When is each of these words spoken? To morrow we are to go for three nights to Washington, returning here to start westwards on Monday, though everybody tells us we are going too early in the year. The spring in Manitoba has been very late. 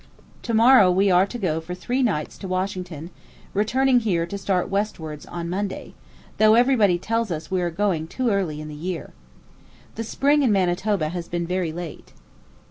To 0.41 0.55
morrow 0.55 0.89
we 0.89 1.11
are 1.11 1.27
to 1.27 1.37
go 1.37 1.61
for 1.61 1.75
three 1.75 2.01
nights 2.01 2.35
to 2.39 2.47
Washington, 2.47 3.11
returning 3.53 3.99
here 3.99 4.25
to 4.25 4.35
start 4.35 4.67
westwards 4.67 5.27
on 5.27 5.47
Monday, 5.47 5.93
though 6.39 6.55
everybody 6.55 6.97
tells 6.97 7.29
us 7.29 7.51
we 7.51 7.61
are 7.61 7.69
going 7.69 8.07
too 8.07 8.29
early 8.31 8.59
in 8.59 8.67
the 8.67 8.73
year. 8.73 9.13
The 9.93 10.03
spring 10.03 10.41
in 10.41 10.51
Manitoba 10.51 11.09
has 11.09 11.27
been 11.27 11.45
very 11.45 11.71
late. 11.71 12.13